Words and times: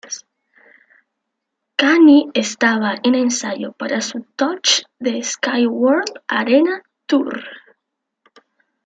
Kanye 1.79 2.31
estaba 2.33 2.95
en 3.03 3.13
ensayo 3.13 3.73
para 3.73 4.01
su 4.01 4.21
Touch 4.35 4.83
the 4.97 5.21
Sky 5.21 5.67
World 5.67 6.21
Arena 6.27 6.81
Tour. 7.05 7.43